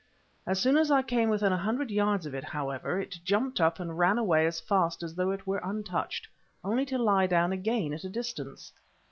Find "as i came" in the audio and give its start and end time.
0.77-1.29